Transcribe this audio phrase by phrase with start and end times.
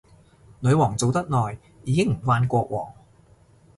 [0.61, 2.91] 女皇做得耐，已經唔慣國王